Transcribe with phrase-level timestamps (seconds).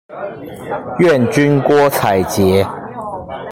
[0.97, 2.65] 願君郭采潔